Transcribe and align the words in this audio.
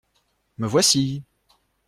Me 0.57 0.65
voici. 0.65 1.21